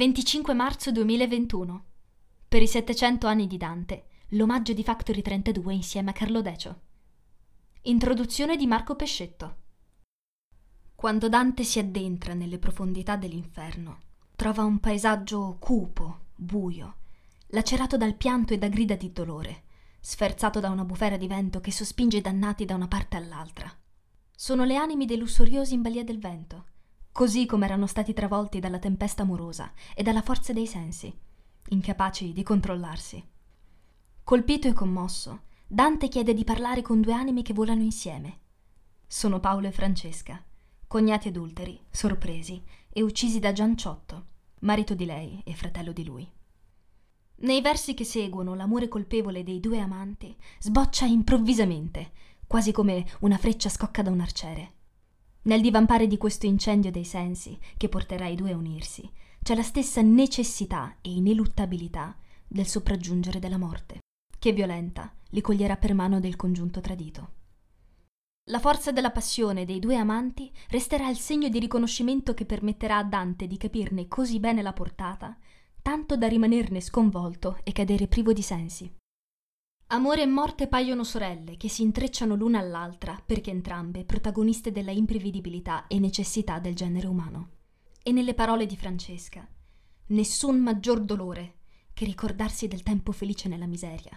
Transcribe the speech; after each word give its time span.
25 0.00 0.54
marzo 0.54 0.90
2021. 0.92 1.84
Per 2.48 2.62
i 2.62 2.66
700 2.66 3.26
anni 3.26 3.46
di 3.46 3.58
Dante, 3.58 4.06
l'omaggio 4.28 4.72
di 4.72 4.82
Factory 4.82 5.20
32 5.20 5.74
insieme 5.74 6.08
a 6.08 6.12
Carlo 6.14 6.40
Decio. 6.40 6.80
Introduzione 7.82 8.56
di 8.56 8.66
Marco 8.66 8.96
Pescetto. 8.96 9.56
Quando 10.94 11.28
Dante 11.28 11.64
si 11.64 11.78
addentra 11.78 12.32
nelle 12.32 12.58
profondità 12.58 13.16
dell'inferno, 13.16 13.98
trova 14.36 14.64
un 14.64 14.78
paesaggio 14.78 15.58
cupo, 15.60 16.28
buio, 16.34 16.96
lacerato 17.48 17.98
dal 17.98 18.14
pianto 18.14 18.54
e 18.54 18.58
da 18.58 18.68
grida 18.68 18.94
di 18.94 19.12
dolore, 19.12 19.64
sferzato 20.00 20.60
da 20.60 20.70
una 20.70 20.86
bufera 20.86 21.18
di 21.18 21.26
vento 21.26 21.60
che 21.60 21.72
sospinge 21.72 22.16
i 22.16 22.22
dannati 22.22 22.64
da 22.64 22.74
una 22.74 22.88
parte 22.88 23.18
all'altra. 23.18 23.70
Sono 24.34 24.64
le 24.64 24.76
anime 24.76 25.04
dei 25.04 25.18
lussuriosi 25.18 25.74
in 25.74 25.82
balia 25.82 26.04
del 26.04 26.18
vento, 26.18 26.68
così 27.12 27.46
come 27.46 27.66
erano 27.66 27.86
stati 27.86 28.12
travolti 28.12 28.60
dalla 28.60 28.78
tempesta 28.78 29.22
amorosa 29.22 29.72
e 29.94 30.02
dalla 30.02 30.22
forza 30.22 30.52
dei 30.52 30.66
sensi, 30.66 31.12
incapaci 31.68 32.32
di 32.32 32.42
controllarsi. 32.42 33.22
Colpito 34.24 34.68
e 34.68 34.72
commosso, 34.72 35.42
Dante 35.66 36.08
chiede 36.08 36.34
di 36.34 36.44
parlare 36.44 36.82
con 36.82 37.00
due 37.00 37.12
anime 37.12 37.42
che 37.42 37.52
volano 37.52 37.82
insieme. 37.82 38.38
Sono 39.06 39.38
Paolo 39.40 39.68
e 39.68 39.72
Francesca, 39.72 40.42
cognati 40.86 41.28
adulteri, 41.28 41.80
sorpresi 41.90 42.62
e 42.88 43.02
uccisi 43.02 43.38
da 43.38 43.52
Gianciotto, 43.52 44.26
marito 44.60 44.94
di 44.94 45.04
lei 45.04 45.40
e 45.44 45.54
fratello 45.54 45.92
di 45.92 46.04
lui. 46.04 46.28
Nei 47.42 47.60
versi 47.60 47.94
che 47.94 48.04
seguono, 48.04 48.54
l'amore 48.54 48.88
colpevole 48.88 49.42
dei 49.42 49.60
due 49.60 49.78
amanti 49.78 50.36
sboccia 50.58 51.06
improvvisamente, 51.06 52.12
quasi 52.46 52.72
come 52.72 53.06
una 53.20 53.38
freccia 53.38 53.68
scocca 53.68 54.02
da 54.02 54.10
un 54.10 54.20
arciere. 54.20 54.72
Nel 55.42 55.62
divampare 55.62 56.06
di 56.06 56.18
questo 56.18 56.46
incendio 56.46 56.90
dei 56.90 57.04
sensi, 57.04 57.58
che 57.76 57.88
porterà 57.88 58.26
i 58.26 58.34
due 58.34 58.52
a 58.52 58.56
unirsi, 58.56 59.10
c'è 59.42 59.54
la 59.54 59.62
stessa 59.62 60.02
necessità 60.02 60.96
e 61.00 61.12
ineluttabilità 61.12 62.14
del 62.46 62.66
sopraggiungere 62.66 63.38
della 63.38 63.56
morte, 63.56 64.00
che 64.38 64.52
violenta 64.52 65.10
li 65.30 65.40
coglierà 65.40 65.76
per 65.76 65.94
mano 65.94 66.20
del 66.20 66.36
congiunto 66.36 66.80
tradito. 66.80 67.38
La 68.50 68.58
forza 68.58 68.92
della 68.92 69.12
passione 69.12 69.64
dei 69.64 69.78
due 69.78 69.96
amanti 69.96 70.50
resterà 70.68 71.08
il 71.08 71.16
segno 71.16 71.48
di 71.48 71.58
riconoscimento 71.58 72.34
che 72.34 72.44
permetterà 72.44 72.98
a 72.98 73.04
Dante 73.04 73.46
di 73.46 73.56
capirne 73.56 74.08
così 74.08 74.40
bene 74.40 74.60
la 74.60 74.72
portata, 74.72 75.38
tanto 75.80 76.16
da 76.16 76.26
rimanerne 76.26 76.80
sconvolto 76.80 77.60
e 77.62 77.72
cadere 77.72 78.08
privo 78.08 78.32
di 78.32 78.42
sensi. 78.42 78.99
Amore 79.92 80.22
e 80.22 80.26
morte 80.26 80.68
paiono 80.68 81.02
sorelle 81.02 81.56
che 81.56 81.68
si 81.68 81.82
intrecciano 81.82 82.36
l'una 82.36 82.60
all'altra 82.60 83.20
perché 83.26 83.50
entrambe 83.50 84.04
protagoniste 84.04 84.70
della 84.70 84.92
imprevedibilità 84.92 85.88
e 85.88 85.98
necessità 85.98 86.60
del 86.60 86.76
genere 86.76 87.08
umano. 87.08 87.48
E 88.00 88.12
nelle 88.12 88.34
parole 88.34 88.66
di 88.66 88.76
Francesca, 88.76 89.44
nessun 90.06 90.58
maggior 90.60 91.00
dolore 91.00 91.54
che 91.92 92.04
ricordarsi 92.04 92.68
del 92.68 92.84
tempo 92.84 93.10
felice 93.10 93.48
nella 93.48 93.66
miseria. 93.66 94.16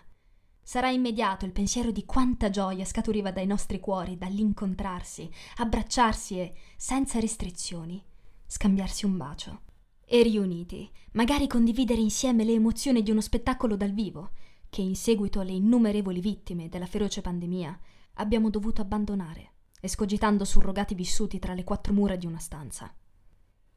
Sarà 0.62 0.92
immediato 0.92 1.46
il 1.46 1.52
pensiero 1.52 1.90
di 1.90 2.06
quanta 2.06 2.52
gioia 2.52 2.86
scaturiva 2.86 3.32
dai 3.32 3.48
nostri 3.48 3.80
cuori 3.80 4.16
dall'incontrarsi, 4.16 5.28
abbracciarsi 5.56 6.38
e, 6.38 6.54
senza 6.78 7.20
restrizioni, 7.20 8.00
scambiarsi 8.46 9.06
un 9.06 9.18
bacio. 9.18 9.62
E 10.06 10.22
riuniti, 10.22 10.88
magari 11.14 11.48
condividere 11.48 12.00
insieme 12.00 12.44
le 12.44 12.54
emozioni 12.54 13.02
di 13.02 13.10
uno 13.10 13.22
spettacolo 13.22 13.76
dal 13.76 13.92
vivo, 13.92 14.34
che 14.74 14.82
in 14.82 14.96
seguito 14.96 15.40
alle 15.40 15.52
innumerevoli 15.52 16.20
vittime 16.20 16.68
della 16.68 16.88
feroce 16.88 17.22
pandemia 17.22 17.80
abbiamo 18.16 18.50
dovuto 18.50 18.82
abbandonare, 18.82 19.52
escogitando 19.80 20.46
surrogati 20.46 20.96
vissuti 20.96 21.38
tra 21.38 21.54
le 21.54 21.64
quattro 21.64 21.94
mura 21.94 22.16
di 22.16 22.26
una 22.26 22.40
stanza. 22.40 22.92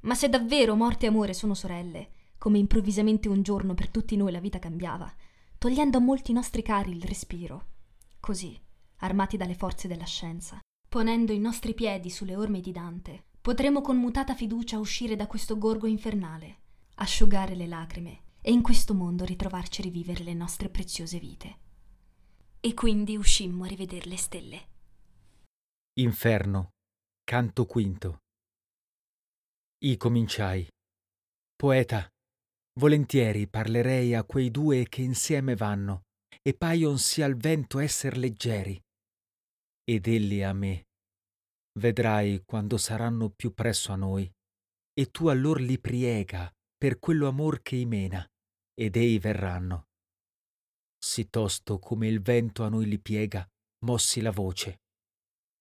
Ma 0.00 0.14
se 0.14 0.30
davvero 0.30 0.74
morte 0.74 1.04
e 1.04 1.10
amore 1.10 1.34
sono 1.34 1.52
sorelle, 1.52 2.12
come 2.38 2.56
improvvisamente 2.56 3.28
un 3.28 3.42
giorno 3.42 3.74
per 3.74 3.90
tutti 3.90 4.16
noi 4.16 4.32
la 4.32 4.40
vita 4.40 4.58
cambiava, 4.58 5.14
togliendo 5.58 5.98
a 5.98 6.00
molti 6.00 6.32
nostri 6.32 6.62
cari 6.62 6.96
il 6.96 7.02
respiro, 7.02 7.66
così, 8.18 8.58
armati 9.00 9.36
dalle 9.36 9.54
forze 9.54 9.88
della 9.88 10.06
scienza, 10.06 10.58
ponendo 10.88 11.30
i 11.30 11.38
nostri 11.38 11.74
piedi 11.74 12.08
sulle 12.08 12.36
orme 12.36 12.62
di 12.62 12.72
Dante, 12.72 13.24
potremo 13.42 13.82
con 13.82 13.98
mutata 13.98 14.34
fiducia 14.34 14.78
uscire 14.78 15.14
da 15.14 15.26
questo 15.26 15.58
gorgo 15.58 15.86
infernale, 15.86 16.60
asciugare 16.94 17.54
le 17.54 17.66
lacrime 17.66 18.20
e 18.46 18.52
in 18.52 18.62
questo 18.62 18.94
mondo 18.94 19.24
ritrovarci 19.24 19.80
a 19.80 19.84
rivivere 19.84 20.22
le 20.22 20.32
nostre 20.32 20.68
preziose 20.68 21.18
vite. 21.18 21.58
E 22.60 22.74
quindi 22.74 23.16
uscimmo 23.16 23.64
a 23.64 23.66
rivedere 23.66 24.08
le 24.08 24.16
stelle. 24.16 24.68
Inferno, 25.94 26.74
canto 27.24 27.66
quinto. 27.66 28.18
I 29.78 29.96
cominciai. 29.96 30.64
Poeta, 31.56 32.08
volentieri 32.78 33.48
parlerei 33.48 34.14
a 34.14 34.22
quei 34.22 34.52
due 34.52 34.88
che 34.88 35.02
insieme 35.02 35.56
vanno 35.56 36.02
e 36.40 36.54
paionsi 36.54 37.22
al 37.22 37.34
vento 37.34 37.80
esser 37.80 38.16
leggeri. 38.16 38.80
Ed 39.82 40.06
elli 40.06 40.44
a 40.44 40.52
me. 40.52 40.84
Vedrai 41.80 42.44
quando 42.44 42.78
saranno 42.78 43.28
più 43.28 43.52
presso 43.54 43.90
a 43.90 43.96
noi, 43.96 44.30
e 44.92 45.10
tu 45.10 45.26
allor 45.26 45.60
li 45.60 45.80
priega 45.80 46.48
per 46.76 47.00
quello 47.00 47.26
amor 47.26 47.60
che 47.60 47.74
imena 47.74 48.24
ed 48.78 48.96
ei 48.96 49.18
verranno. 49.18 49.86
Sì 50.98 51.30
tosto 51.30 51.78
come 51.78 52.08
il 52.08 52.20
vento 52.20 52.62
a 52.62 52.68
noi 52.68 52.86
li 52.86 52.98
piega, 52.98 53.48
mossi 53.84 54.20
la 54.20 54.30
voce. 54.30 54.80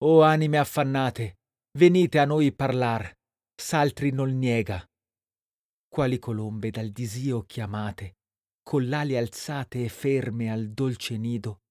O 0.04 0.22
anime 0.24 0.58
affannate, 0.58 1.38
venite 1.78 2.20
a 2.20 2.26
noi 2.26 2.52
parlar, 2.52 3.16
s'altri 3.56 4.12
non 4.12 4.38
niega. 4.38 4.86
Quali 5.88 6.20
colombe 6.20 6.72
dal 6.72 6.90
disio 6.90 7.44
chiamate, 7.44 8.18
con 8.62 8.90
l'ali 8.90 9.16
alzate 9.16 9.86
e 9.86 9.90
ferme 9.90 10.52
al 10.52 10.72
dolce 10.72 11.18
nido, 11.18 11.62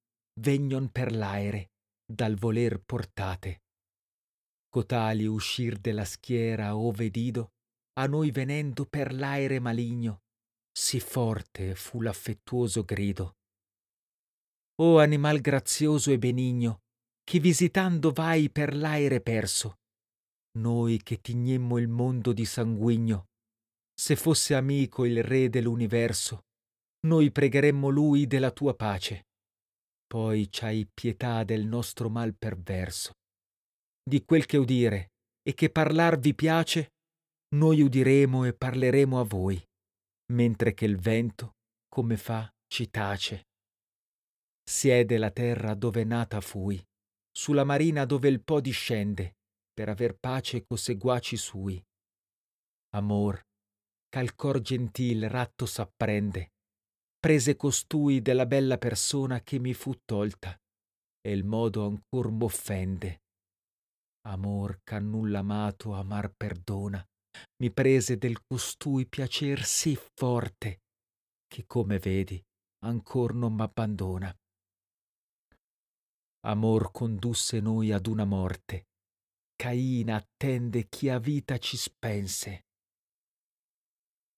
vegnon 0.41 0.91
per 0.91 1.12
l'aere, 1.12 1.72
dal 2.06 2.37
voler 2.37 2.81
portate. 2.81 3.65
Cotali 4.69 5.26
uscir 5.26 5.78
della 5.78 6.05
schiera 6.05 6.76
ove 6.76 7.11
dido, 7.11 7.53
a 7.99 8.06
noi 8.06 8.31
venendo 8.31 8.87
per 8.87 9.12
l'aere 9.12 9.61
maligno, 9.61 10.24
sì 10.77 10.99
forte 10.99 11.77
fu 11.77 12.01
l'affettuoso 12.01 12.85
grido. 12.85 13.37
O 14.81 14.99
animal 14.99 15.41
grazioso 15.41 16.11
e 16.11 16.19
benigno, 16.19 16.81
che 17.23 17.39
visitando 17.39 18.11
vai 18.11 18.51
per 18.51 18.75
l'aere 18.75 19.21
perso, 19.21 19.77
noi 20.59 21.01
che 21.03 21.21
tignemmo 21.21 21.79
il 21.79 21.87
mondo 21.87 22.33
di 22.33 22.45
sanguigno, 22.45 23.27
se 23.95 24.17
fosse 24.17 24.55
amico 24.55 25.05
il 25.05 25.23
re 25.23 25.49
dell'universo, 25.49 26.47
noi 27.06 27.31
pregheremmo 27.31 27.89
lui 27.89 28.27
della 28.27 28.51
tua 28.51 28.75
pace. 28.75 29.29
Poi 30.06 30.49
c'hai 30.51 30.89
pietà 30.93 31.45
del 31.45 31.67
nostro 31.67 32.11
mal 32.11 32.35
perverso. 32.35 33.12
Di 34.03 34.25
quel 34.25 34.45
che 34.45 34.56
udire 34.56 35.12
e 35.41 35.55
che 35.55 35.71
parlar 35.71 36.19
vi 36.19 36.35
piace, 36.35 36.95
noi 37.55 37.81
udiremo 37.81 38.45
e 38.45 38.53
parleremo 38.55 39.21
a 39.21 39.25
voi 39.25 39.65
mentre 40.33 40.75
che 40.75 40.85
il 40.85 40.99
vento, 40.99 41.57
come 41.89 42.17
fa, 42.17 42.53
ci 42.67 42.89
tace. 42.91 43.49
Siede 44.62 45.19
la 45.19 45.31
terra 45.31 45.75
dove 45.75 46.05
nata 46.05 46.41
fui, 46.41 46.83
sulla 47.31 47.65
marina 47.65 48.05
dove 48.05 48.29
il 48.29 48.43
Po 48.43 48.61
discende, 48.61 49.37
per 49.73 49.89
aver 49.89 50.17
pace 50.17 50.65
co 50.65 50.77
seguaci 50.77 51.37
sui. 51.37 51.85
Amor, 52.95 53.43
ch'al 54.09 54.35
cor 54.35 54.61
gentil 54.61 55.29
ratto 55.29 55.67
s'apprende, 55.67 56.53
prese 57.19 57.56
costui 57.56 58.23
della 58.23 58.47
bella 58.47 58.79
persona 58.79 59.41
che 59.41 59.59
mi 59.59 59.75
fu 59.75 60.00
tolta, 60.05 60.59
e 61.21 61.32
il 61.32 61.44
modo 61.44 61.87
ancor 61.87 62.31
m'offende. 62.31 63.23
Amor 64.26 64.81
ch'a 64.85 65.00
nulla 65.00 65.41
amato 65.41 65.93
amar 65.93 66.32
perdona, 66.35 67.05
mi 67.64 67.72
prese 67.72 68.19
del 68.19 68.43
costui 68.43 69.06
piacer 69.06 69.64
sì 69.64 69.96
forte 69.96 70.82
che 71.46 71.64
come 71.64 71.99
vedi 71.99 72.38
ancor 72.84 73.32
non 73.32 73.55
m'abbandona. 73.55 74.31
Amor 76.40 76.90
condusse 76.93 77.61
noi 77.61 77.90
ad 77.90 78.06
una 78.06 78.26
morte. 78.26 78.88
Caina 79.56 80.16
attende 80.16 80.90
chi 80.90 81.08
a 81.08 81.19
vita 81.19 81.56
ci 81.56 81.78
spense. 81.78 82.66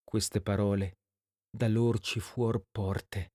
Queste 0.05 0.41
parole 0.41 0.99
da 1.51 1.67
lor 1.67 1.99
ci 1.99 2.21
fuor 2.21 2.65
porte 2.71 3.33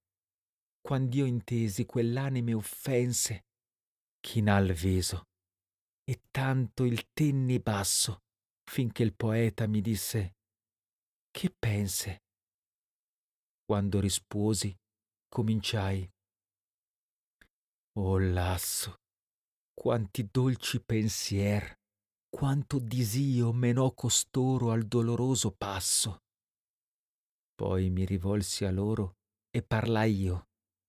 quand'io 0.80 1.26
intesi 1.26 1.86
quell'anime 1.86 2.54
offense 2.54 3.48
chinal 4.22 4.72
viso 4.72 5.28
e 6.06 6.22
tanto 6.32 6.86
il 6.86 7.10
tenni 7.12 7.60
basso 7.60 8.22
finché 8.72 9.04
il 9.04 9.14
poeta 9.14 9.68
mi 9.68 9.82
disse 9.82 10.38
Che 11.30 11.54
pense? 11.60 12.24
Quando 13.66 14.00
risposi, 14.00 14.74
cominciai. 15.28 16.10
Oh 17.98 18.18
lasso, 18.18 18.96
quanti 19.74 20.26
dolci 20.32 20.82
pensier, 20.82 21.80
quanto 22.30 22.80
disio 22.80 23.52
menò 23.52 23.94
costoro 23.94 24.72
al 24.72 24.84
doloroso 24.84 25.52
passo. 25.52 26.20
Poi 27.54 27.90
mi 27.90 28.06
rivolsi 28.06 28.64
a 28.64 28.72
loro 28.72 29.18
e 29.50 29.64
parlai 29.64 30.16
io 30.16 30.48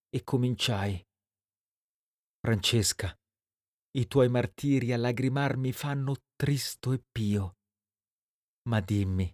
e 0.09 0.23
cominciai. 0.23 1.05
Francesca, 2.39 3.13
i 3.99 4.07
tuoi 4.07 4.29
martiri 4.29 4.93
a 4.93 4.97
lagrimar 4.97 5.57
mi 5.57 5.73
fanno 5.73 6.15
tristo 6.37 6.93
e 6.93 7.03
pio. 7.11 7.57
Ma 8.69 8.81
dimmi, 8.81 9.31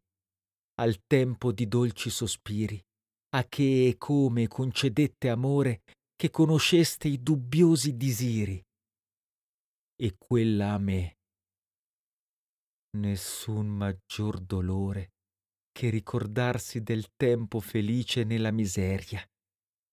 al 0.81 1.05
tempo 1.07 1.53
di 1.53 1.69
dolci 1.69 2.09
sospiri, 2.09 2.81
a 3.37 3.45
che 3.45 3.89
e 3.89 3.97
come 3.99 4.49
concedette 4.49 5.29
amore 5.29 5.83
che 6.15 6.31
conosceste 6.31 7.09
i 7.09 7.23
dubbiosi 7.23 7.97
disiri? 7.97 8.63
E 10.01 10.17
quella 10.17 10.73
a 10.73 10.79
me. 10.79 11.19
Nessun 12.97 13.67
maggior 13.69 14.41
dolore 14.41 15.13
che 15.71 15.91
ricordarsi 15.91 16.83
del 16.83 17.13
tempo 17.15 17.61
felice 17.61 18.25
nella 18.25 18.51
miseria, 18.51 19.25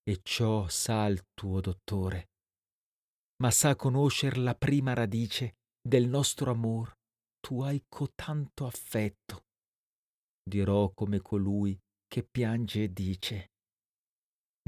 e 0.01 0.19
ciò 0.23 0.67
sa 0.67 1.05
il 1.05 1.23
tuo 1.33 1.61
dottore, 1.61 2.29
ma 3.43 3.51
sa 3.51 3.75
conoscer 3.75 4.37
la 4.37 4.55
prima 4.55 4.93
radice 4.93 5.57
del 5.81 6.07
nostro 6.07 6.49
amor, 6.51 6.94
tu 7.45 7.61
hai 7.61 7.85
cotanto 7.87 8.65
affetto. 8.65 9.43
Dirò 10.41 10.91
come 10.95 11.21
colui 11.21 11.79
che 12.07 12.23
piange 12.23 12.85
e 12.85 12.91
dice, 12.91 13.51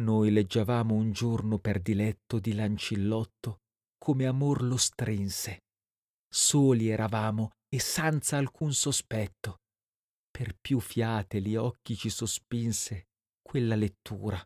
noi 0.02 0.30
leggiavamo 0.30 0.94
un 0.94 1.12
giorno 1.12 1.58
per 1.58 1.82
diletto 1.82 2.38
di 2.38 2.54
Lancillotto 2.54 3.62
come 3.98 4.28
amor 4.28 4.62
lo 4.62 4.78
strinse. 4.78 5.64
Soli 6.32 6.90
eravamo 6.90 7.54
e 7.68 7.80
senza 7.80 8.38
alcun 8.38 8.72
sospetto. 8.74 9.62
Per 10.30 10.56
più 10.62 10.80
fiate 10.80 11.42
gli 11.42 11.56
occhi 11.56 11.96
ci 11.96 12.12
sospinse 12.12 13.08
quella 13.42 13.74
lettura 13.74 14.40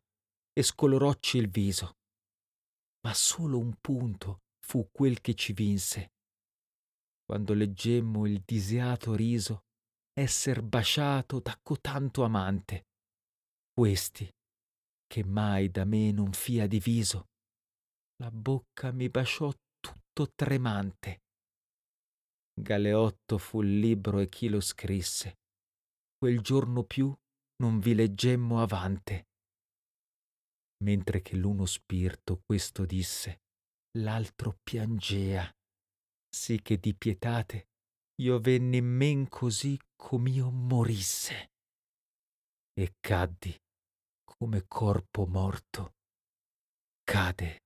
e 0.53 0.63
scolorocci 0.63 1.37
il 1.37 1.49
viso. 1.49 1.97
Ma 3.01 3.13
solo 3.13 3.57
un 3.57 3.75
punto 3.81 4.43
fu 4.65 4.87
quel 4.89 5.19
che 5.19 5.33
ci 5.33 5.51
vinse. 5.51 6.13
Quando 7.31 7.53
leggemmo 7.53 8.25
il 8.25 8.41
disiato 8.45 9.15
riso 9.15 9.63
esser 10.11 10.61
basciato 10.61 11.39
da 11.39 11.57
cotanto 11.63 12.25
amante. 12.25 12.87
Questi 13.71 14.29
che 15.07 15.23
mai 15.23 15.71
da 15.71 15.85
me 15.85 16.11
non 16.11 16.33
fia 16.33 16.67
diviso. 16.67 17.29
La 18.17 18.29
bocca 18.29 18.91
mi 18.91 19.07
basciò 19.07 19.49
tutto 19.79 20.33
tremante. 20.35 21.21
Galeotto 22.53 23.37
fu 23.37 23.61
il 23.61 23.79
libro 23.79 24.19
e 24.19 24.27
chi 24.27 24.49
lo 24.49 24.59
scrisse. 24.59 25.37
Quel 26.17 26.41
giorno 26.41 26.83
più 26.83 27.15
non 27.63 27.79
vi 27.79 27.95
leggemmo 27.95 28.61
avante. 28.61 29.29
Mentre 30.83 31.21
che 31.21 31.37
l'uno 31.37 31.65
spirito 31.65 32.41
questo 32.45 32.85
disse, 32.85 33.43
l'altro 33.99 34.57
piangea, 34.61 35.49
sì 36.33 36.61
che 36.61 36.77
di 36.77 36.95
pietate 36.95 37.67
io 38.21 38.39
venni 38.39 38.81
men 38.81 39.27
così 39.27 39.77
com'io 39.95 40.49
morisse. 40.49 41.51
E 42.73 42.95
caddi 42.99 43.53
come 44.23 44.65
corpo 44.67 45.25
morto 45.25 45.95
cade 47.03 47.59